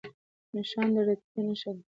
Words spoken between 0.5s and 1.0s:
نښان د